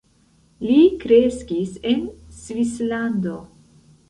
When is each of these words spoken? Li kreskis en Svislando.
Li 0.69 0.77
kreskis 1.03 1.75
en 1.93 2.01
Svislando. 2.39 3.37